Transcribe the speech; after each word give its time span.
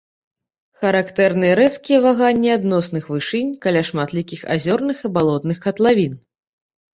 Характэрны 0.83 1.47
рэзкія 1.59 1.99
ваганні 2.05 2.49
адносных 2.59 3.03
вышынь 3.13 3.51
каля 3.67 3.83
шматлікіх 3.91 4.41
азёрных 4.55 4.97
і 5.05 5.13
балотных 5.19 5.57
катлавін. 5.69 6.13